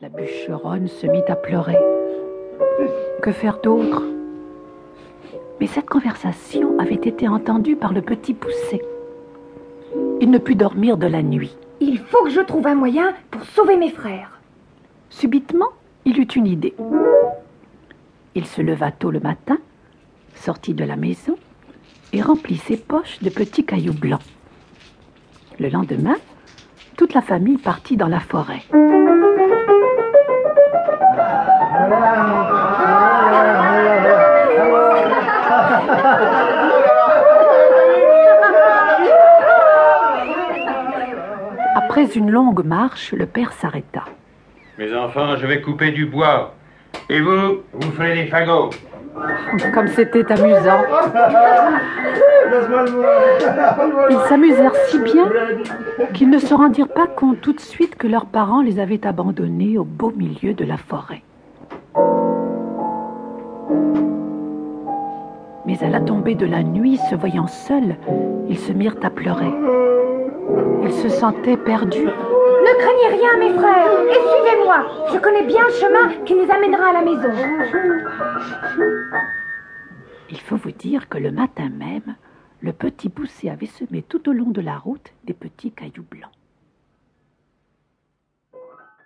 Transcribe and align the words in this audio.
La 0.00 0.08
bûcheronne 0.08 0.86
se 0.86 1.08
mit 1.08 1.24
à 1.26 1.34
pleurer. 1.34 1.76
Que 3.20 3.32
faire 3.32 3.58
d'autre? 3.60 4.04
Mais 5.58 5.66
cette 5.66 5.88
conversation 5.88 6.78
avait 6.78 6.94
été 6.94 7.26
entendue 7.26 7.74
par 7.74 7.92
le 7.92 8.00
petit 8.00 8.32
poussé. 8.32 8.80
Il 10.20 10.30
ne 10.30 10.38
put 10.38 10.54
dormir 10.54 10.98
de 10.98 11.08
la 11.08 11.20
nuit. 11.20 11.56
Il 11.80 11.98
faut 11.98 12.22
que 12.22 12.30
je 12.30 12.40
trouve 12.40 12.68
un 12.68 12.76
moyen 12.76 13.12
pour 13.32 13.42
sauver 13.42 13.76
mes 13.76 13.90
frères. 13.90 14.38
Subitement, 15.10 15.70
il 16.04 16.20
eut 16.20 16.30
une 16.36 16.46
idée. 16.46 16.76
Il 18.36 18.46
se 18.46 18.62
leva 18.62 18.92
tôt 18.92 19.10
le 19.10 19.18
matin, 19.18 19.58
sortit 20.36 20.74
de 20.74 20.84
la 20.84 20.94
maison 20.94 21.36
et 22.12 22.22
remplit 22.22 22.58
ses 22.58 22.76
poches 22.76 23.18
de 23.20 23.30
petits 23.30 23.64
cailloux 23.64 23.94
blancs. 23.94 24.22
Le 25.58 25.68
lendemain, 25.68 26.18
toute 26.96 27.14
la 27.14 27.22
famille 27.22 27.58
partit 27.58 27.96
dans 27.96 28.06
la 28.06 28.20
forêt. 28.20 28.62
Après 41.80 42.06
une 42.16 42.28
longue 42.28 42.64
marche, 42.64 43.12
le 43.12 43.24
père 43.24 43.52
s'arrêta. 43.52 44.02
Mes 44.80 44.92
enfants, 44.96 45.36
je 45.36 45.46
vais 45.46 45.60
couper 45.60 45.92
du 45.92 46.06
bois. 46.06 46.52
Et 47.08 47.20
vous, 47.20 47.58
vous 47.72 47.90
ferez 47.92 48.16
des 48.16 48.26
fagots. 48.26 48.70
Comme 49.72 49.86
c'était 49.86 50.26
amusant. 50.32 50.82
Ils 54.10 54.28
s'amusèrent 54.28 54.74
si 54.88 54.98
bien 54.98 55.30
qu'ils 56.14 56.30
ne 56.30 56.40
se 56.40 56.52
rendirent 56.52 56.92
pas 56.92 57.06
compte 57.06 57.40
tout 57.42 57.52
de 57.52 57.60
suite 57.60 57.94
que 57.94 58.08
leurs 58.08 58.26
parents 58.26 58.60
les 58.60 58.80
avaient 58.80 59.06
abandonnés 59.06 59.78
au 59.78 59.84
beau 59.84 60.12
milieu 60.16 60.54
de 60.54 60.64
la 60.64 60.78
forêt. 60.78 61.22
Mais 65.64 65.80
à 65.84 65.88
la 65.88 66.00
tombée 66.00 66.34
de 66.34 66.46
la 66.46 66.64
nuit, 66.64 66.98
se 67.08 67.14
voyant 67.14 67.46
seuls, 67.46 67.94
ils 68.48 68.58
se 68.58 68.72
mirent 68.72 68.96
à 69.04 69.10
pleurer. 69.10 69.52
Ils 70.82 70.92
se 70.92 71.08
sentaient 71.08 71.56
perdus. 71.56 72.04
Ne 72.06 72.74
craignez 72.78 73.20
rien, 73.20 73.36
mes 73.38 73.58
frères, 73.58 74.00
et 74.08 74.14
suivez-moi. 74.14 74.86
Je 75.12 75.18
connais 75.18 75.44
bien 75.44 75.64
le 75.66 75.72
chemin 75.72 76.24
qui 76.24 76.34
nous 76.34 76.50
amènera 76.50 76.90
à 76.90 76.92
la 76.92 77.02
maison. 77.02 77.32
Il 80.30 80.40
faut 80.40 80.56
vous 80.56 80.72
dire 80.72 81.08
que 81.08 81.18
le 81.18 81.30
matin 81.30 81.68
même, 81.70 82.16
le 82.60 82.72
petit 82.72 83.08
poussé 83.08 83.48
avait 83.48 83.66
semé 83.66 84.02
tout 84.02 84.28
au 84.28 84.32
long 84.32 84.50
de 84.50 84.60
la 84.60 84.76
route 84.76 85.12
des 85.24 85.34
petits 85.34 85.70
cailloux 85.70 86.04
blancs. 86.10 86.30